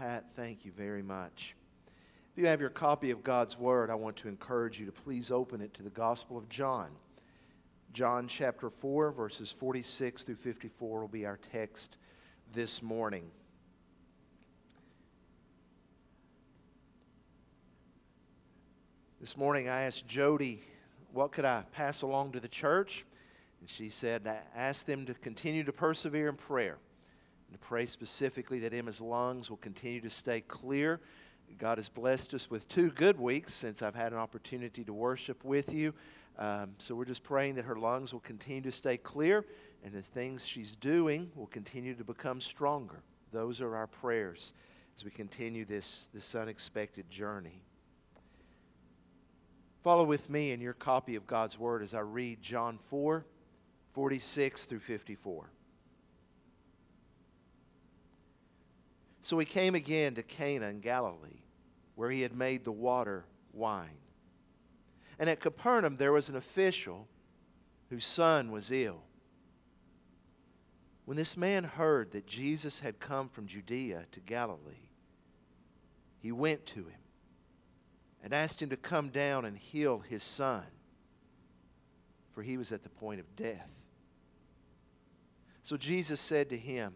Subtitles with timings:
[0.00, 1.54] Pat, thank you very much.
[2.32, 5.30] If you have your copy of God's Word, I want to encourage you to please
[5.30, 6.88] open it to the Gospel of John.
[7.92, 11.98] John chapter 4, verses 46 through 54 will be our text
[12.54, 13.24] this morning.
[19.20, 20.62] This morning I asked Jody,
[21.12, 23.04] what could I pass along to the church?
[23.60, 24.26] And she said,
[24.56, 26.78] ask them to continue to persevere in prayer
[27.50, 31.00] and pray specifically that Emma's lungs will continue to stay clear.
[31.58, 35.44] God has blessed us with two good weeks since I've had an opportunity to worship
[35.44, 35.92] with you.
[36.38, 39.44] Um, so we're just praying that her lungs will continue to stay clear
[39.84, 43.02] and the things she's doing will continue to become stronger.
[43.32, 44.54] Those are our prayers
[44.96, 47.62] as we continue this, this unexpected journey.
[49.82, 53.24] Follow with me in your copy of God's Word as I read John 4
[53.92, 55.50] 46 through 54.
[59.22, 61.42] So he came again to Cana in Galilee,
[61.94, 63.98] where he had made the water wine.
[65.18, 67.06] And at Capernaum there was an official
[67.90, 69.02] whose son was ill.
[71.04, 74.88] When this man heard that Jesus had come from Judea to Galilee,
[76.18, 77.00] he went to him
[78.22, 80.64] and asked him to come down and heal his son,
[82.32, 83.68] for he was at the point of death.
[85.62, 86.94] So Jesus said to him,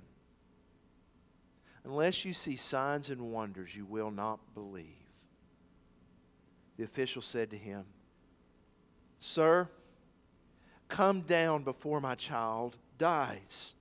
[1.85, 4.87] Unless you see signs and wonders, you will not believe.
[6.77, 7.85] The official said to him,
[9.19, 9.69] Sir,
[10.89, 13.75] come down before my child dies.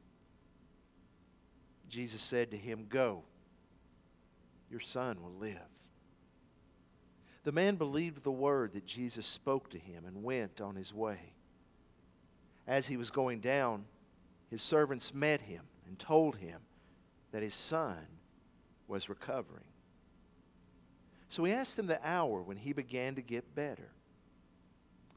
[1.90, 3.24] Jesus said to him, Go,
[4.70, 5.58] your son will live.
[7.44, 11.34] The man believed the word that Jesus spoke to him and went on his way.
[12.66, 13.86] As he was going down,
[14.50, 16.62] his servants met him and told him
[17.34, 17.98] that his son
[18.88, 19.66] was recovering.
[21.28, 23.90] So he asked them the hour when he began to get better.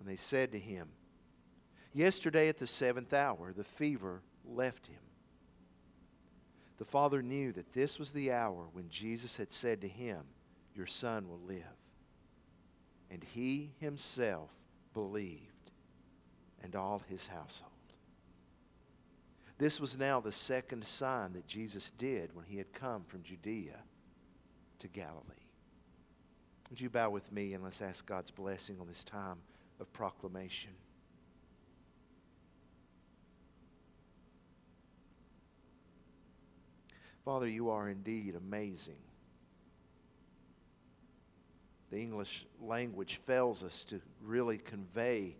[0.01, 0.89] And they said to him,
[1.93, 4.99] Yesterday at the seventh hour, the fever left him.
[6.79, 10.23] The father knew that this was the hour when Jesus had said to him,
[10.75, 11.63] Your son will live
[13.11, 14.51] and he himself
[14.93, 15.71] believed,
[16.63, 17.73] and all his household.
[19.59, 23.77] This was now the second sign that Jesus did when he had come from Judea
[24.81, 25.23] to Galilee.
[26.69, 29.39] Would you bow with me and let's ask God's blessing on this time
[29.81, 30.73] of proclamation?
[37.25, 38.99] Father, you are indeed amazing
[41.91, 45.37] the English language fails us to really convey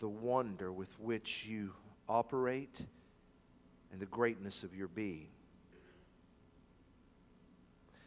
[0.00, 1.72] the wonder with which you
[2.08, 2.80] operate
[3.92, 5.28] and the greatness of your being.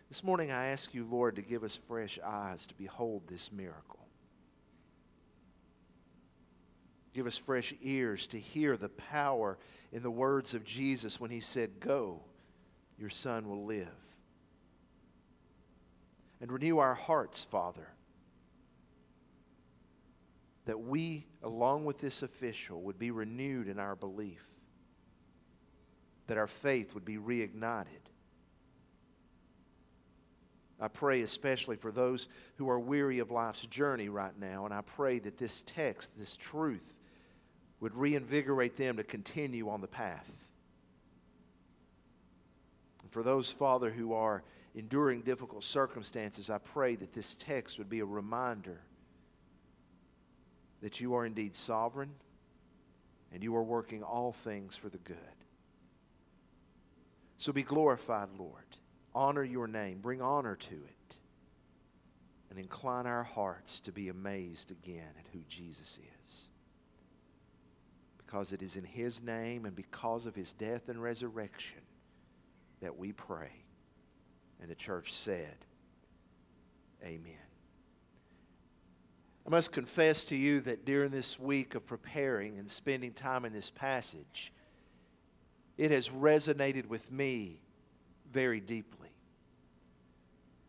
[0.10, 4.00] This morning, I ask you, Lord, to give us fresh eyes to behold this miracle.
[7.14, 9.58] Give us fresh ears to hear the power
[9.92, 12.22] in the words of Jesus when he said, Go,
[12.98, 13.88] your son will live
[16.42, 17.88] and renew our hearts, Father,
[20.66, 24.44] that we, along with this official, would be renewed in our belief,
[26.28, 27.86] that our faith would be reignited.
[30.80, 32.28] I pray especially for those
[32.58, 36.36] who are weary of life's journey right now, and I pray that this text, this
[36.36, 36.94] truth,
[37.80, 40.32] would reinvigorate them to continue on the path.
[43.04, 44.44] And for those, Father, who are
[44.74, 48.82] enduring difficult circumstances, I pray that this text would be a reminder
[50.86, 52.12] that you are indeed sovereign
[53.34, 55.18] and you are working all things for the good.
[57.40, 58.68] So be glorified, Lord.
[59.16, 61.16] Honor your name, bring honor to it,
[62.52, 66.50] and incline our hearts to be amazed again at who Jesus is.
[68.24, 71.82] Because it is in his name and because of his death and resurrection
[72.82, 73.64] that we pray.
[74.62, 75.58] And the church said,
[77.04, 77.45] Amen.
[79.46, 83.54] I must confess to you that during this week of preparing and spending time in
[83.54, 84.52] this passage,
[85.78, 87.60] it has resonated with me
[88.32, 89.10] very deeply.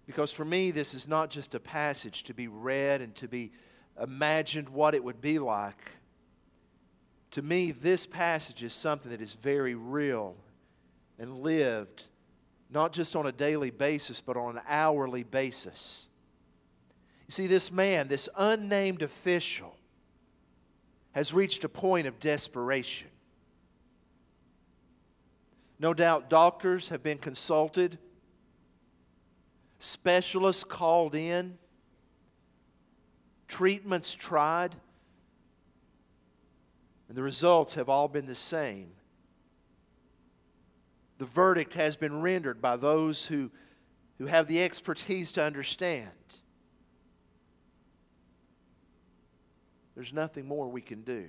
[0.07, 3.51] Because for me, this is not just a passage to be read and to be
[4.01, 5.93] imagined what it would be like.
[7.33, 10.37] To me, this passage is something that is very real
[11.19, 12.05] and lived
[12.71, 16.09] not just on a daily basis, but on an hourly basis.
[17.27, 19.77] You see, this man, this unnamed official,
[21.13, 23.09] has reached a point of desperation.
[25.79, 27.99] No doubt doctors have been consulted,
[29.79, 31.59] specialists called in,
[33.49, 34.75] treatments tried,
[37.09, 38.93] and the results have all been the same.
[41.19, 43.51] The verdict has been rendered by those who,
[44.19, 46.11] who have the expertise to understand.
[49.97, 51.27] There's nothing more we can do.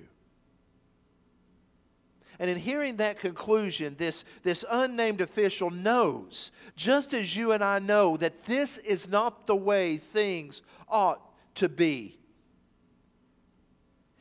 [2.38, 7.80] And in hearing that conclusion, this, this unnamed official knows, just as you and I
[7.80, 11.20] know, that this is not the way things ought
[11.56, 12.16] to be.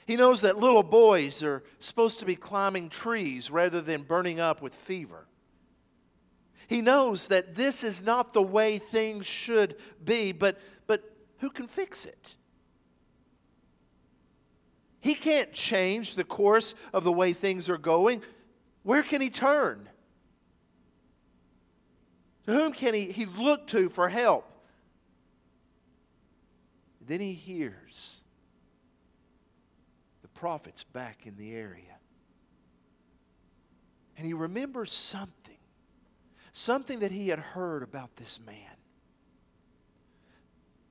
[0.07, 4.61] He knows that little boys are supposed to be climbing trees rather than burning up
[4.61, 5.27] with fever.
[6.67, 10.57] He knows that this is not the way things should be, but,
[10.88, 11.03] but
[11.39, 12.35] who can fix it?
[15.07, 18.21] He can't change the course of the way things are going.
[18.83, 19.88] Where can he turn?
[22.45, 24.51] To whom can he, he look to for help?
[27.00, 28.19] Then he hears
[30.24, 32.00] the prophets back in the area.
[34.18, 35.56] And he remembers something,
[36.51, 38.75] something that he had heard about this man.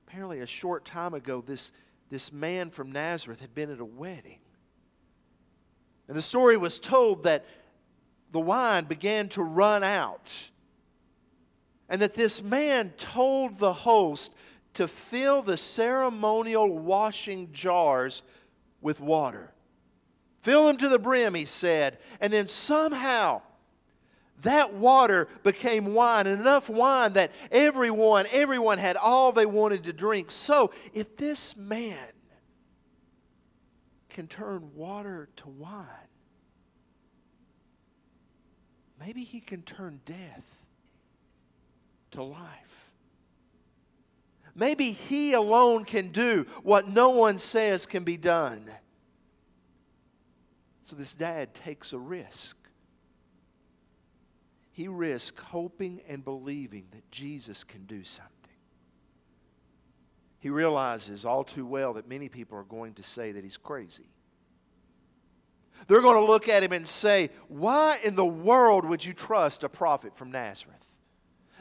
[0.07, 1.71] Apparently, a short time ago, this,
[2.09, 4.39] this man from Nazareth had been at a wedding.
[6.07, 7.45] And the story was told that
[8.31, 10.49] the wine began to run out.
[11.89, 14.33] And that this man told the host
[14.75, 18.23] to fill the ceremonial washing jars
[18.81, 19.51] with water.
[20.41, 21.97] Fill them to the brim, he said.
[22.21, 23.41] And then somehow
[24.41, 30.29] that water became wine, enough wine that everyone, everyone had all they wanted to drink.
[30.29, 31.97] So, if this man
[34.09, 35.85] can turn water to wine,
[38.99, 40.65] maybe he can turn death
[42.11, 42.91] to life.
[44.55, 48.69] Maybe he alone can do what no one says can be done.
[50.83, 52.56] So this dad takes a risk
[54.77, 58.31] he risks hoping and believing that Jesus can do something.
[60.37, 64.11] He realizes all too well that many people are going to say that he's crazy.
[65.87, 69.63] They're going to look at him and say, Why in the world would you trust
[69.63, 70.75] a prophet from Nazareth?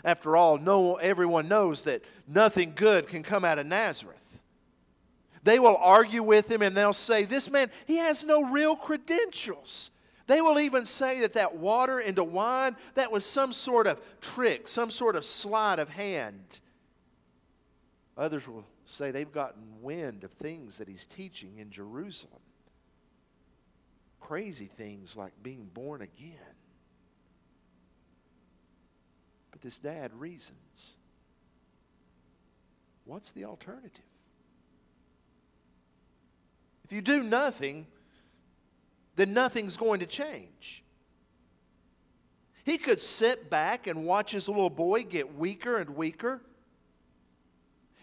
[0.05, 4.41] After all, no, everyone knows that nothing good can come out of Nazareth.
[5.43, 9.91] They will argue with him and they'll say, This man, he has no real credentials.
[10.27, 14.67] They will even say that that water into wine, that was some sort of trick,
[14.67, 16.61] some sort of sleight of hand.
[18.17, 22.41] Others will say they've gotten wind of things that he's teaching in Jerusalem.
[24.21, 26.33] Crazy things like being born again.
[29.53, 30.97] But this dad reasons.
[33.05, 34.03] What's the alternative?
[36.85, 37.87] If you do nothing,
[39.17, 40.85] then nothing's going to change.
[42.65, 46.43] He could sit back and watch his little boy get weaker and weaker.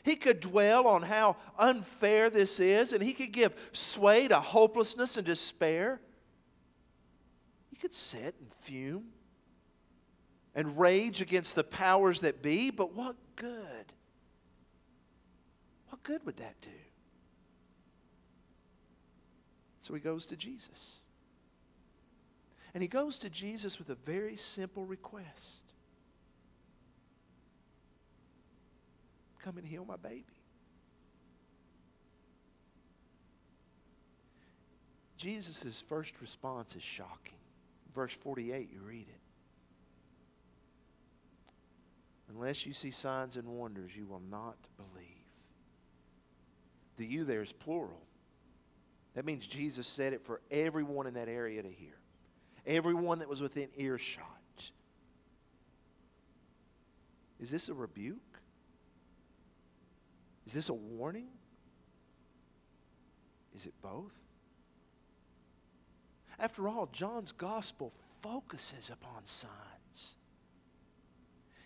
[0.03, 5.17] He could dwell on how unfair this is, and he could give sway to hopelessness
[5.17, 6.01] and despair.
[7.69, 9.05] He could sit and fume
[10.55, 13.93] and rage against the powers that be, but what good?
[15.89, 16.69] What good would that do?
[19.81, 21.02] So he goes to Jesus.
[22.73, 25.63] And he goes to Jesus with a very simple request
[29.43, 30.23] Come and heal my baby.
[35.17, 37.37] Jesus' first response is shocking.
[37.93, 39.19] Verse 48, you read it.
[42.29, 45.07] Unless you see signs and wonders, you will not believe.
[46.97, 48.01] The you there is plural.
[49.13, 51.97] That means Jesus said it for everyone in that area to hear
[52.65, 54.25] everyone that was within earshot.
[57.39, 58.17] Is this a rebuke?
[60.45, 61.27] Is this a warning?
[63.55, 64.13] Is it both?
[66.39, 70.17] After all, John's gospel focuses upon signs.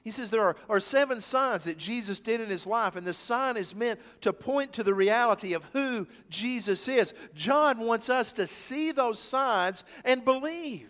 [0.08, 3.14] He says there are, are seven signs that Jesus did in his life, and the
[3.14, 7.14] sign is meant to point to the reality of who Jesus is.
[7.36, 10.90] John wants us to see those signs and believe.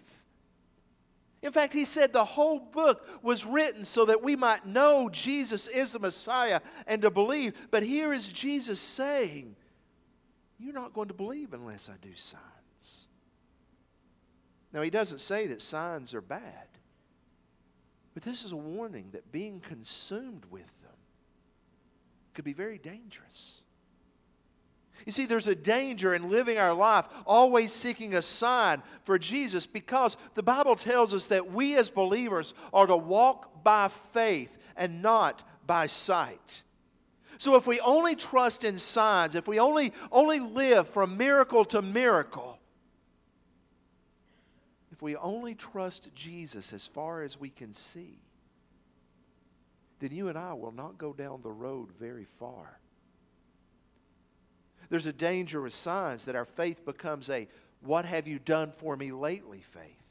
[1.41, 5.67] In fact, he said the whole book was written so that we might know Jesus
[5.67, 7.55] is the Messiah and to believe.
[7.71, 9.55] But here is Jesus saying,
[10.59, 13.07] You're not going to believe unless I do signs.
[14.71, 16.76] Now, he doesn't say that signs are bad.
[18.17, 20.95] But this is a warning that being consumed with them
[22.33, 23.63] could be very dangerous.
[25.05, 29.67] You see, there's a danger in living our life always seeking a sign for Jesus
[29.67, 35.03] because the Bible tells us that we as believers are to walk by faith and
[35.03, 36.63] not by sight.
[37.37, 41.83] So if we only trust in signs, if we only, only live from miracle to
[41.83, 42.56] miracle,
[44.97, 48.17] if we only trust Jesus as far as we can see,
[49.99, 52.79] then you and I will not go down the road very far.
[54.89, 57.47] There's a danger with signs that our faith becomes a
[57.81, 60.01] what have you done for me lately faith.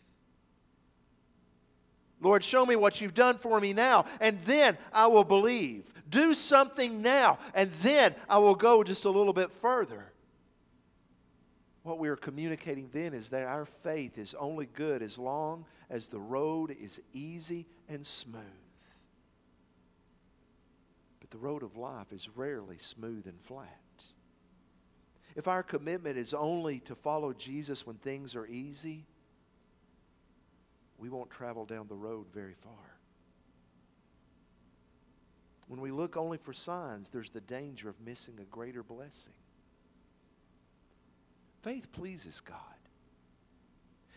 [2.21, 5.93] Lord, show me what you've done for me now, and then I will believe.
[6.09, 10.12] Do something now, and then I will go just a little bit further.
[11.87, 16.09] What we are communicating then is that our faith is only good as long as
[16.09, 18.43] the road is easy and smooth.
[21.21, 23.71] But the road of life is rarely smooth and flat.
[25.37, 29.07] If our commitment is only to follow Jesus when things are easy,
[30.99, 32.99] we won't travel down the road very far.
[35.69, 39.35] When we look only for signs, there's the danger of missing a greater blessing.
[41.66, 42.56] Faith pleases God.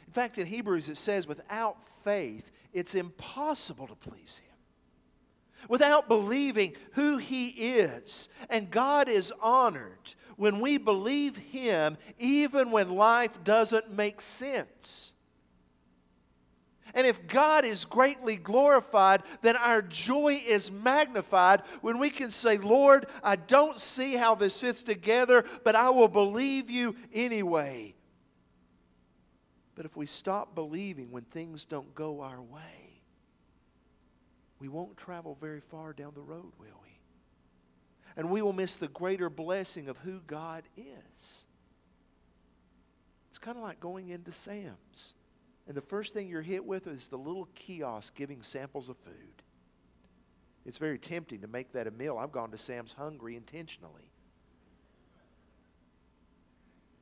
[0.05, 4.55] In fact, in Hebrews it says, without faith, it's impossible to please Him
[5.67, 8.29] without believing who He is.
[8.51, 15.15] And God is honored when we believe Him even when life doesn't make sense.
[16.93, 22.57] And if God is greatly glorified, then our joy is magnified when we can say,
[22.57, 27.95] Lord, I don't see how this fits together, but I will believe you anyway.
[29.75, 33.01] But if we stop believing when things don't go our way,
[34.59, 36.99] we won't travel very far down the road, will we?
[38.17, 41.45] And we will miss the greater blessing of who God is.
[43.29, 45.13] It's kind of like going into Sam's.
[45.69, 49.43] And the first thing you're hit with is the little kiosk giving samples of food.
[50.65, 52.17] It's very tempting to make that a meal.
[52.17, 54.11] I've gone to Sam's hungry intentionally.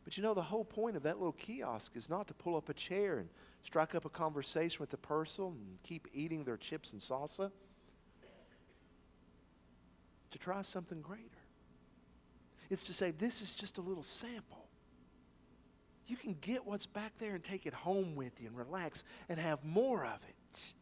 [0.03, 2.67] But you know, the whole point of that little kiosk is not to pull up
[2.67, 3.29] a chair and
[3.63, 7.51] strike up a conversation with the person and keep eating their chips and salsa.
[10.31, 11.23] To try something greater.
[12.69, 14.66] It's to say, this is just a little sample.
[16.07, 19.37] You can get what's back there and take it home with you and relax and
[19.37, 20.73] have more of it.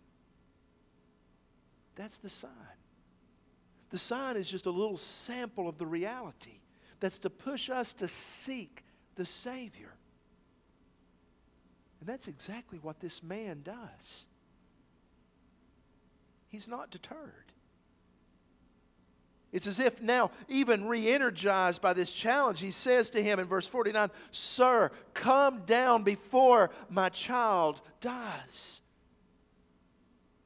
[1.96, 2.52] That's the sign.
[3.90, 6.60] The sign is just a little sample of the reality
[7.00, 8.84] that's to push us to seek
[9.16, 9.94] the Savior.
[12.00, 14.28] And that's exactly what this man does.
[16.50, 17.46] He's not deterred.
[19.52, 23.46] It's as if now, even re energized by this challenge, he says to him in
[23.46, 24.92] verse 49 Sir,
[25.26, 28.82] come down before my child dies.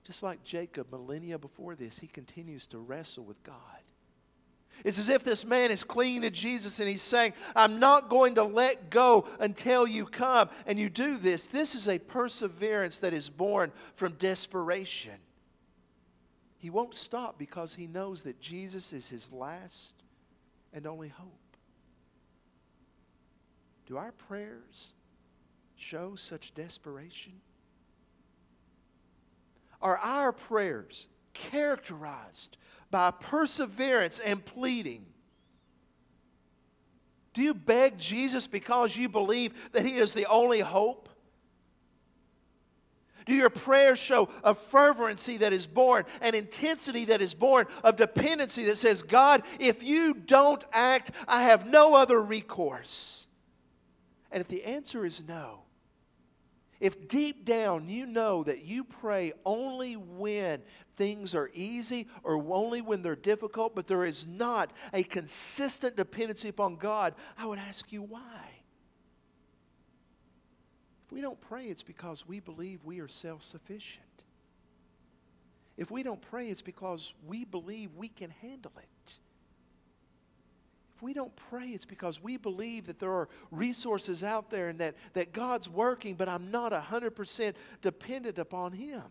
[0.06, 3.56] Just like Jacob millennia before this, he continues to wrestle with God.
[4.86, 8.36] It's as if this man is clinging to Jesus and he's saying, I'm not going
[8.36, 10.50] to let go until you come.
[10.66, 11.48] And you do this.
[11.48, 15.20] This is a perseverance that is born from desperation.
[16.58, 19.94] He won't stop because he knows that Jesus is his last
[20.72, 21.49] and only hope.
[23.90, 24.94] Do our prayers
[25.76, 27.34] show such desperation?
[29.82, 32.58] Are our prayers characterized
[32.92, 35.06] by perseverance and pleading.
[37.34, 41.08] Do you beg Jesus because you believe that He is the only hope?
[43.26, 47.96] Do your prayers show a fervency that is born, an intensity that is born of
[47.96, 53.28] dependency that says, God, if you don't act, I have no other recourse?
[54.32, 55.64] And if the answer is no,
[56.80, 60.62] if deep down you know that you pray only when
[60.96, 66.48] things are easy or only when they're difficult, but there is not a consistent dependency
[66.48, 68.50] upon God, I would ask you why.
[71.06, 74.06] If we don't pray, it's because we believe we are self sufficient.
[75.76, 79.20] If we don't pray, it's because we believe we can handle it.
[81.00, 84.80] If we don't pray, it's because we believe that there are resources out there and
[84.80, 89.06] that, that God's working, but I'm not 100% dependent upon Him.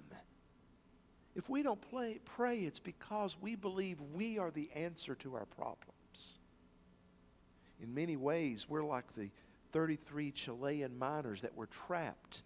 [1.34, 5.46] If we don't play, pray, it's because we believe we are the answer to our
[5.46, 6.38] problems.
[7.82, 9.30] In many ways, we're like the
[9.72, 12.42] 33 Chilean miners that were trapped.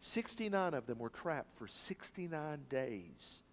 [0.00, 3.44] 69 of them were trapped for 69 days.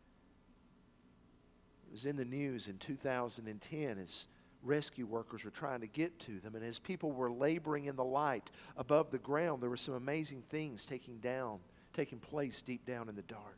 [1.88, 4.26] It was in the news in 2010 as
[4.64, 6.56] rescue workers were trying to get to them.
[6.56, 10.44] And as people were laboring in the light above the ground, there were some amazing
[10.50, 11.60] things taking down,
[11.94, 13.58] taking place deep down in the dark.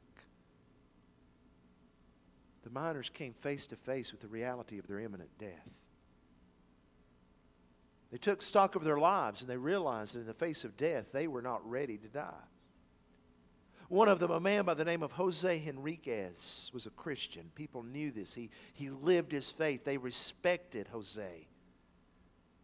[2.64, 5.70] The miners came face to face with the reality of their imminent death.
[8.12, 11.12] They took stock of their lives and they realized that in the face of death,
[11.12, 12.34] they were not ready to die.
[13.90, 17.50] One of them, a man by the name of Jose Henriquez, was a Christian.
[17.56, 18.34] People knew this.
[18.34, 19.86] He, he lived his faith.
[19.86, 21.48] They respected Jose.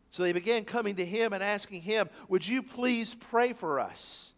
[0.10, 4.34] So they began coming to him and asking him, Would you please pray for us?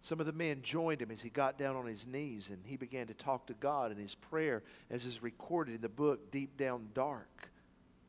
[0.00, 2.76] Some of the men joined him as he got down on his knees and he
[2.76, 3.90] began to talk to God.
[3.90, 7.50] And his prayer, as is recorded in the book, Deep Down Dark,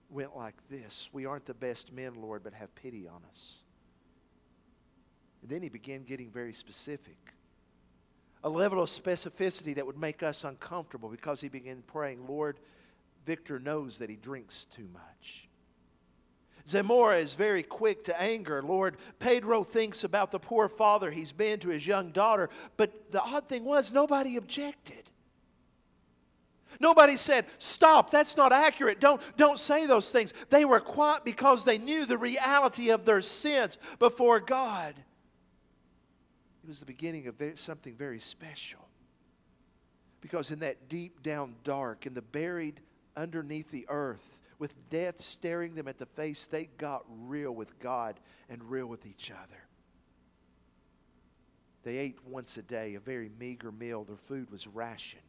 [0.09, 3.63] went like this We aren't the best men, Lord, but have pity on us.
[5.47, 7.15] And then he began getting very specific.
[8.43, 12.59] A level of specificity that would make us uncomfortable because he began praying, Lord,
[13.25, 15.47] Victor knows that he drinks too much.
[16.67, 18.61] Zamora is very quick to anger.
[18.61, 22.49] Lord, Pedro thinks about the poor father he's been to his young daughter.
[22.75, 25.09] But the odd thing was, nobody objected.
[26.81, 28.99] Nobody said, Stop, that's not accurate.
[28.99, 30.33] Don't, don't say those things.
[30.49, 34.93] They were quiet because they knew the reality of their sins before God.
[36.67, 38.89] It was the beginning of something very special.
[40.19, 42.81] Because in that deep down dark, in the buried
[43.15, 48.19] underneath the earth, with death staring them at the face, they got real with God
[48.49, 49.63] and real with each other.
[51.83, 54.03] They ate once a day, a very meager meal.
[54.03, 55.21] Their food was rationed.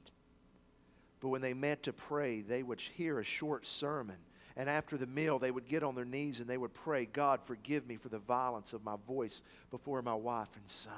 [1.20, 4.16] But when they met to pray, they would hear a short sermon.
[4.56, 7.38] And after the meal, they would get on their knees and they would pray, God,
[7.44, 10.94] forgive me for the violence of my voice before my wife and son.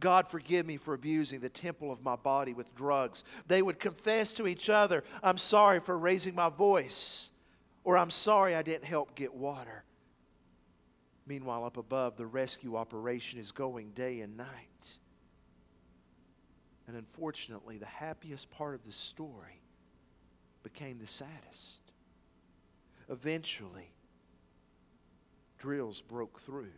[0.00, 3.24] God, forgive me for abusing the temple of my body with drugs.
[3.46, 7.30] They would confess to each other, I'm sorry for raising my voice,
[7.84, 9.84] or I'm sorry I didn't help get water.
[11.26, 14.48] Meanwhile, up above, the rescue operation is going day and night.
[16.86, 19.62] And unfortunately, the happiest part of the story
[20.62, 21.80] became the saddest.
[23.08, 23.92] Eventually,
[25.58, 26.72] drills broke through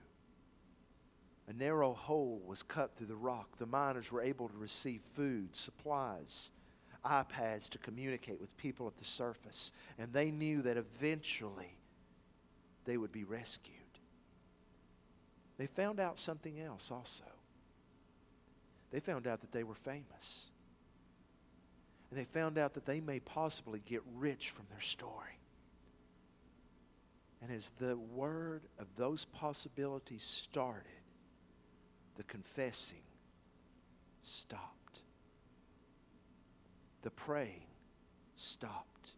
[1.48, 3.58] a narrow hole was cut through the rock.
[3.58, 6.52] The miners were able to receive food, supplies,
[7.04, 9.72] iPads to communicate with people at the surface.
[9.98, 11.76] And they knew that eventually
[12.86, 13.76] they would be rescued.
[15.58, 17.24] They found out something else also.
[18.90, 20.50] They found out that they were famous.
[22.10, 25.38] And they found out that they may possibly get rich from their story.
[27.42, 30.86] And as the word of those possibilities started,
[32.16, 33.02] the confessing
[34.22, 35.00] stopped.
[37.02, 37.66] The praying
[38.34, 39.10] stopped.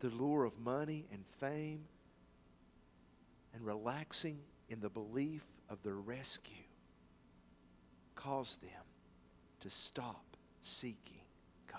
[0.00, 1.84] The lure of money and fame
[3.54, 4.38] and relaxing
[4.68, 6.64] in the belief of their rescue
[8.14, 8.70] caused them
[9.60, 10.24] to stop
[10.62, 11.20] seeking
[11.70, 11.78] God.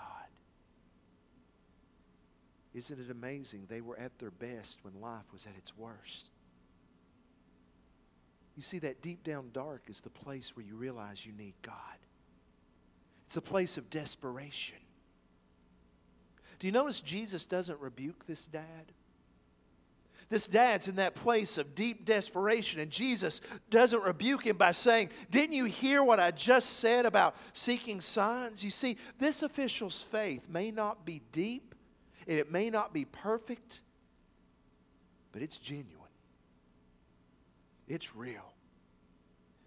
[2.72, 3.66] Isn't it amazing?
[3.68, 6.30] They were at their best when life was at its worst.
[8.56, 11.74] You see, that deep down dark is the place where you realize you need God.
[13.26, 14.78] It's a place of desperation.
[16.58, 18.92] Do you notice Jesus doesn't rebuke this dad?
[20.30, 23.40] This dad's in that place of deep desperation, and Jesus
[23.70, 28.64] doesn't rebuke him by saying, Didn't you hear what I just said about seeking signs?
[28.64, 31.74] You see, this official's faith may not be deep,
[32.26, 33.82] and it may not be perfect,
[35.32, 36.03] but it's genuine.
[37.88, 38.54] It's real.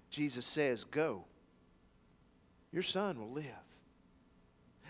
[0.09, 1.25] Jesus says, Go.
[2.71, 3.45] Your son will live.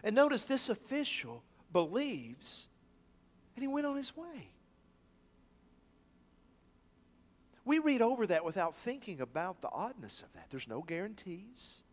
[0.03, 2.69] And notice this official believes,
[3.55, 4.51] and he went on his way.
[7.65, 10.45] We read over that without thinking about the oddness of that.
[10.49, 11.83] There's no guarantees.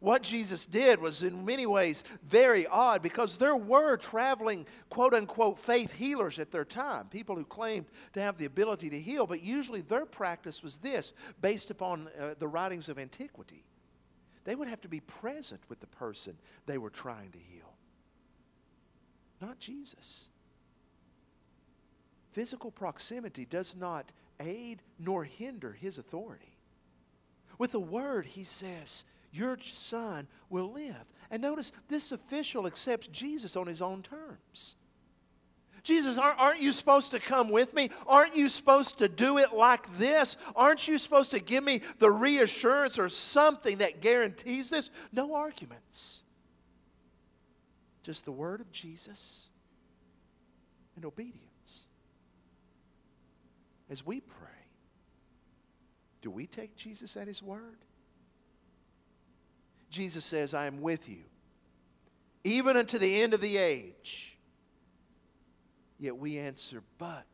[0.00, 5.58] What Jesus did was, in many ways, very odd because there were traveling, quote unquote,
[5.58, 7.84] faith healers at their time, people who claimed
[8.14, 12.34] to have the ability to heal, but usually their practice was this, based upon uh,
[12.38, 13.62] the writings of antiquity.
[14.44, 17.74] They would have to be present with the person they were trying to heal,
[19.38, 20.30] not Jesus.
[22.32, 26.56] Physical proximity does not aid nor hinder his authority.
[27.58, 30.94] With a word, he says, your son will live.
[31.30, 34.76] And notice this official accepts Jesus on his own terms.
[35.82, 37.90] Jesus, aren't you supposed to come with me?
[38.06, 40.36] Aren't you supposed to do it like this?
[40.54, 44.90] Aren't you supposed to give me the reassurance or something that guarantees this?
[45.12, 46.22] No arguments.
[48.02, 49.48] Just the word of Jesus
[50.96, 51.86] and obedience.
[53.88, 54.48] As we pray,
[56.20, 57.78] do we take Jesus at his word?
[59.90, 61.24] Jesus says, I am with you,
[62.44, 64.38] even unto the end of the age.
[65.98, 67.26] Yet we answer, But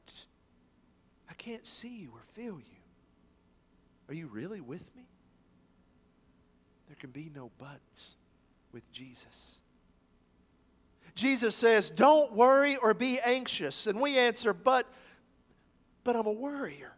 [1.30, 2.76] I can't see you or feel you.
[4.08, 5.04] Are you really with me?
[6.88, 8.16] There can be no buts
[8.72, 9.60] with Jesus.
[11.14, 13.86] Jesus says, Don't worry or be anxious.
[13.86, 14.86] And we answer, But,
[16.04, 16.92] but I'm a worrier.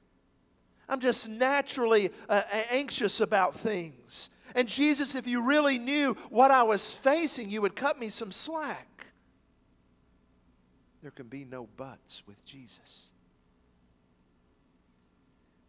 [0.89, 4.31] I'm just naturally uh, anxious about things.
[4.55, 8.33] And Jesus, if you really knew what I was facing, you would cut me some
[8.33, 9.07] slack.
[11.03, 13.09] There can be no buts with Jesus.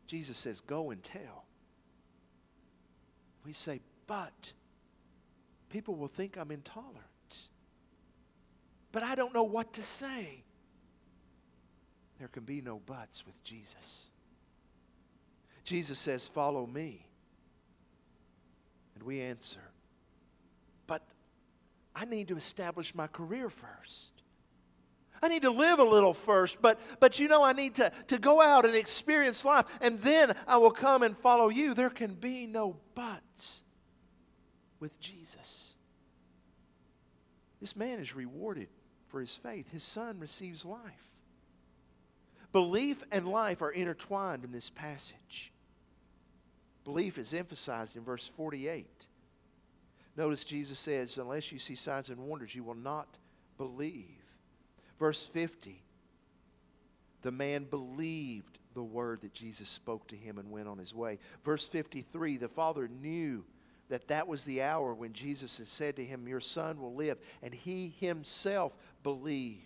[0.08, 1.46] Jesus says, Go and tell.
[3.46, 4.54] We say, But
[5.70, 6.96] people will think I'm intolerant.
[8.92, 10.44] But I don't know what to say.
[12.18, 14.10] There can be no buts with Jesus.
[15.64, 17.06] Jesus says, Follow me.
[19.00, 19.62] And we answer,
[20.86, 21.02] But
[21.96, 24.12] I need to establish my career first.
[25.24, 28.18] I need to live a little first, but, but you know, I need to, to
[28.18, 31.74] go out and experience life, and then I will come and follow you.
[31.74, 33.64] There can be no buts
[34.80, 35.76] with Jesus.
[37.60, 38.70] This man is rewarded
[39.08, 41.14] for his faith, his son receives life.
[42.52, 45.52] Belief and life are intertwined in this passage.
[46.90, 48.88] Belief is emphasized in verse 48.
[50.18, 53.08] Notice Jesus says, Unless you see signs and wonders, you will not
[53.60, 54.24] believe.
[54.98, 55.84] Verse 50
[57.22, 61.20] The man believed the word that Jesus spoke to him and went on his way.
[61.46, 63.46] Verse 53 The father knew
[63.90, 67.20] that that was the hour when Jesus had said to him, Your son will live.
[67.44, 68.74] And he himself
[69.04, 69.62] believed.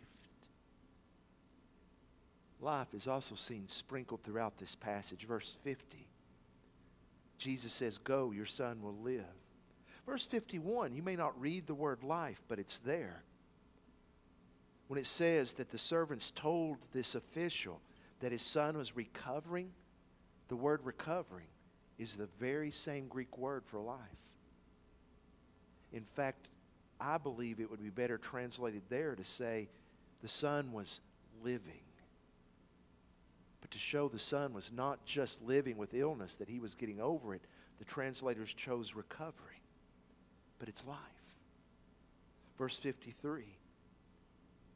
[2.60, 5.26] Life is also seen sprinkled throughout this passage.
[5.26, 6.10] Verse 50
[7.44, 9.26] Jesus says, Go, your son will live.
[10.06, 13.24] Verse 51, you may not read the word life, but it's there
[14.94, 17.82] when it says that the servants told this official
[18.20, 19.72] that his son was recovering,
[20.50, 21.48] the word recovering
[21.98, 23.98] is the very same Greek word for life.
[25.92, 26.48] In fact,
[27.00, 29.68] I believe it would be better translated there to say
[30.22, 31.02] the son was
[31.44, 31.82] living.
[33.64, 37.00] But to show the son was not just living with illness, that he was getting
[37.00, 37.42] over it,
[37.80, 39.64] the translators chose recovery.
[40.60, 40.98] But it's life.
[42.58, 43.46] Verse 53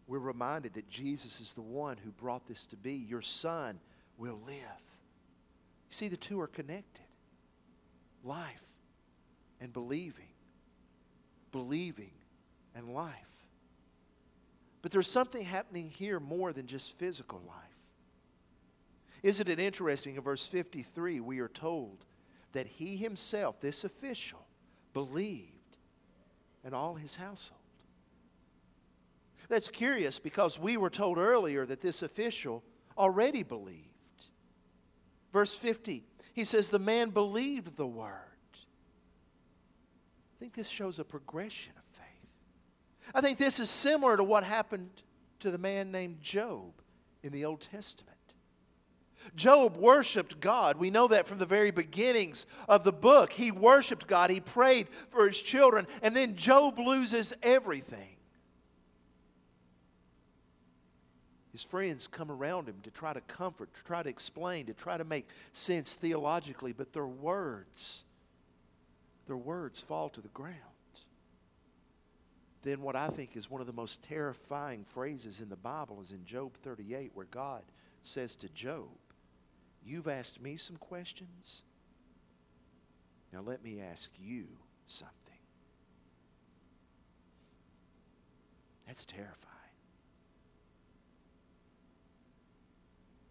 [0.08, 2.94] we're reminded that Jesus is the one who brought this to be.
[2.94, 3.78] Your son
[4.18, 4.56] will live.
[4.56, 7.04] You see, the two are connected
[8.24, 8.64] life
[9.60, 10.30] and believing,
[11.52, 12.12] believing
[12.74, 13.14] and life.
[14.82, 17.67] But there's something happening here more than just physical life.
[19.24, 20.16] Isn't it interesting?
[20.16, 22.06] In verse 53, we are told
[22.54, 24.46] that he himself, this official,
[24.94, 25.52] believed,
[26.64, 27.62] and all his household.
[29.50, 32.64] That's curious because we were told earlier that this official
[32.98, 33.84] already believed.
[35.32, 36.04] Verse 50,
[36.34, 38.12] he says, The man believed the word.
[38.54, 43.14] I think this shows a progression of faith.
[43.16, 44.90] I think this is similar to what happened
[45.40, 46.74] to the man named Job
[47.24, 48.17] in the Old Testament.
[49.36, 50.78] Job worshiped God.
[50.78, 53.32] We know that from the very beginnings of the book.
[53.32, 58.18] He worshiped God, he prayed for his children, and then Job loses everything.
[61.52, 64.96] His friends come around him to try to comfort, to try to explain, to try
[64.96, 68.06] to make sense theologically, but their words,
[69.26, 70.56] their words fall to the ground.
[72.62, 76.12] Then, what I think is one of the most terrifying phrases in the Bible is
[76.12, 77.64] in Job 38, where God
[78.04, 78.90] says to Job,
[79.86, 81.64] You've asked me some questions.
[83.32, 84.48] Now, let me ask you
[84.86, 85.14] something.
[88.88, 89.36] That's terrifying.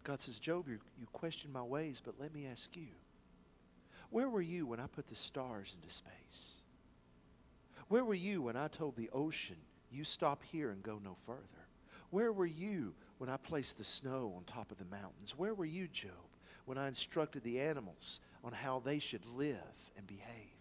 [0.03, 2.87] God says, Job, you, you question my ways, but let me ask you.
[4.09, 6.61] Where were you when I put the stars into space?
[7.89, 9.57] Where were you when I told the ocean,
[9.91, 11.41] you stop here and go no further?
[12.09, 15.33] Where were you when I placed the snow on top of the mountains?
[15.35, 16.11] Where were you, Job,
[16.67, 19.55] when I instructed the animals on how they should live
[19.95, 20.51] and behave?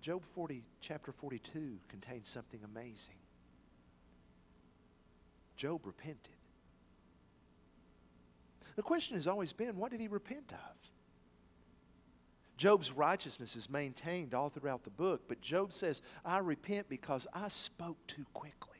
[0.00, 3.16] Job 40, chapter 42 contains something amazing.
[5.56, 6.36] Job repented.
[8.76, 10.76] The question has always been what did he repent of?
[12.56, 17.48] Job's righteousness is maintained all throughout the book, but Job says, I repent because I
[17.48, 18.77] spoke too quickly.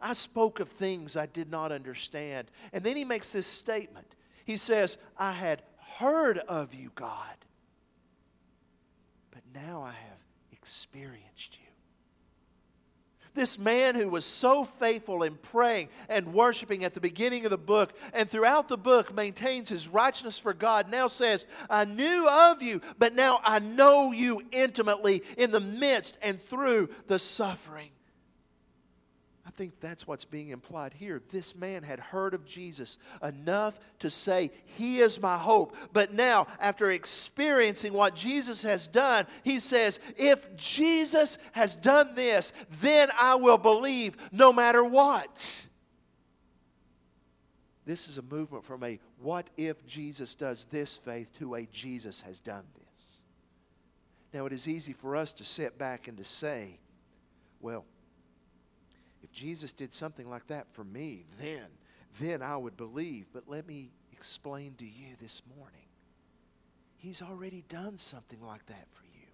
[0.00, 2.50] I spoke of things I did not understand.
[2.72, 4.14] And then he makes this statement.
[4.44, 5.62] He says, I had
[5.98, 7.36] heard of you, God,
[9.30, 10.18] but now I have
[10.52, 11.66] experienced you.
[13.34, 17.58] This man who was so faithful in praying and worshiping at the beginning of the
[17.58, 22.62] book and throughout the book maintains his righteousness for God now says, I knew of
[22.62, 27.90] you, but now I know you intimately in the midst and through the suffering
[29.56, 31.22] think that's what's being implied here.
[31.30, 35.74] This man had heard of Jesus enough to say, He is my hope.
[35.92, 42.52] But now, after experiencing what Jesus has done, he says, If Jesus has done this,
[42.80, 45.66] then I will believe no matter what.
[47.86, 52.20] This is a movement from a what if Jesus does this faith to a Jesus
[52.22, 53.20] has done this.
[54.34, 56.78] Now, it is easy for us to sit back and to say,
[57.60, 57.84] well,
[59.26, 61.64] if Jesus did something like that for me, then,
[62.20, 63.26] then I would believe.
[63.32, 65.88] But let me explain to you this morning.
[66.96, 69.26] He's already done something like that for you.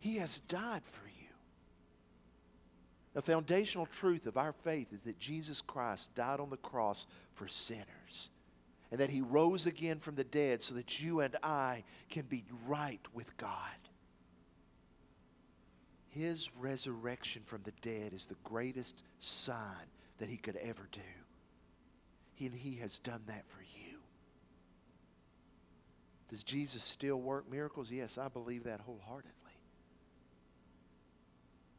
[0.00, 1.28] He has died for you.
[3.14, 7.46] The foundational truth of our faith is that Jesus Christ died on the cross for
[7.46, 8.30] sinners
[8.90, 12.42] and that he rose again from the dead so that you and I can be
[12.66, 13.81] right with God.
[16.12, 19.86] His resurrection from the dead is the greatest sign
[20.18, 21.00] that he could ever do.
[22.38, 23.98] And he has done that for you.
[26.28, 27.90] Does Jesus still work miracles?
[27.90, 29.32] Yes, I believe that wholeheartedly.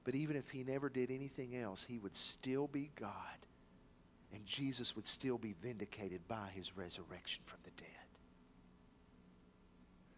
[0.04, 3.10] But even if he never did anything else, he would still be God.
[4.34, 7.88] And Jesus would still be vindicated by his resurrection from the dead.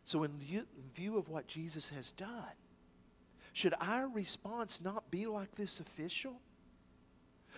[0.06, 0.32] So, in
[0.96, 2.30] view of what Jesus has done,
[3.56, 6.34] should our response not be like this official?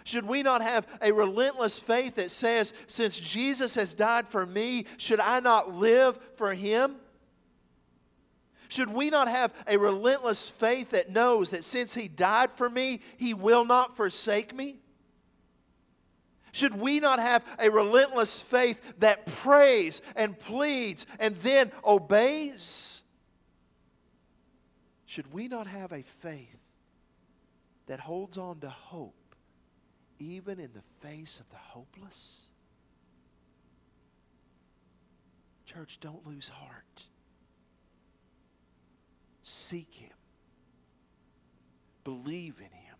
[0.04, 4.86] Should we not have a relentless faith that says, since Jesus has died for me,
[4.98, 6.98] should I not live for him?
[8.70, 13.02] Should we not have a relentless faith that knows that since he died for me,
[13.18, 14.78] he will not forsake me?
[16.52, 23.02] Should we not have a relentless faith that prays and pleads and then obeys?
[25.18, 26.60] Should we not have a faith
[27.88, 29.36] that holds on to hope
[30.20, 32.50] even in the face of the hopeless?
[35.66, 37.06] Church, don't lose heart.
[39.42, 40.14] Seek Him,
[42.04, 42.98] believe in Him,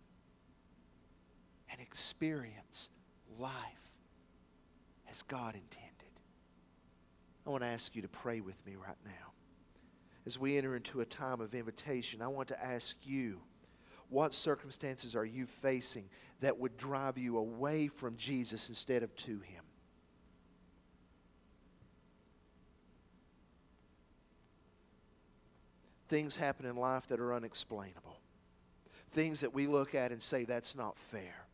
[1.70, 2.90] and experience
[3.38, 3.92] life
[5.08, 5.92] as God intended.
[7.46, 9.37] I want to ask you to pray with me right now
[10.28, 13.40] as we enter into a time of invitation, I want to ask you
[14.10, 16.04] what circumstances are you facing
[16.40, 19.64] that would drive you away from Jesus instead of to Him?
[26.10, 28.20] Things happen in life that are unexplainable.
[29.12, 31.46] Things that we look at and say, that's not fair.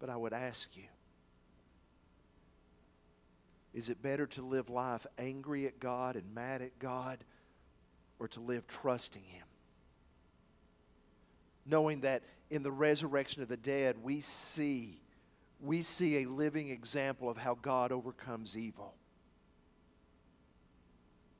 [0.00, 0.88] But I would ask you
[3.74, 7.18] is it better to live life angry at God and mad at God
[8.20, 9.46] or to live trusting Him?
[11.66, 15.00] Knowing that in the resurrection of the dead, we see,
[15.60, 18.94] we see a living example of how God overcomes evil.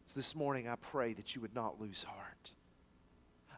[0.07, 2.51] So this morning, I pray that you would not lose heart.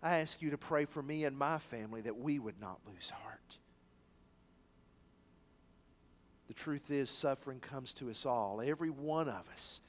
[0.02, 3.10] I ask you to pray for me and my family that we would not lose
[3.10, 3.58] heart.
[6.56, 8.62] Truth is, suffering comes to us all.
[8.64, 9.82] Every one of us,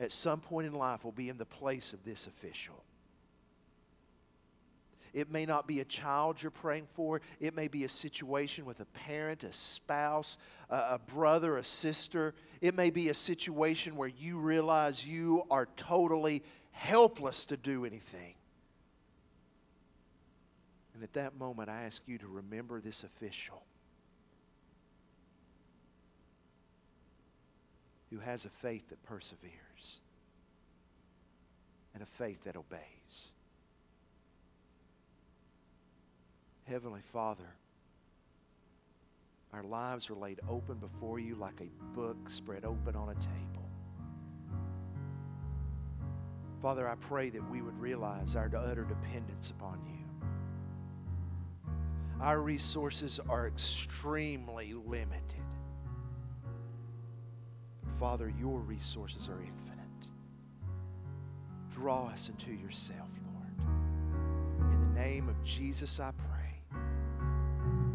[0.00, 2.82] at some point in life, will be in the place of this official.
[5.12, 7.20] It may not be a child you're praying for.
[7.38, 10.38] It may be a situation with a parent, a spouse,
[10.70, 12.34] a, brother, a sister.
[12.62, 18.34] It may be a situation where you realize you are totally helpless to do anything.
[20.94, 23.62] And at that moment, I ask you to remember this official.
[28.12, 30.00] Who has a faith that perseveres
[31.94, 33.34] and a faith that obeys.
[36.64, 37.56] Heavenly Father,
[39.52, 43.68] our lives are laid open before you like a book spread open on a table.
[46.60, 50.04] Father, I pray that we would realize our utter dependence upon you.
[52.20, 55.41] Our resources are extremely limited.
[58.02, 60.08] Father, your resources are infinite.
[61.70, 64.72] Draw us into yourself, Lord.
[64.72, 66.80] In the name of Jesus, I pray.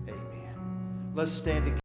[0.08, 1.12] Amen.
[1.14, 1.76] Let's stand together.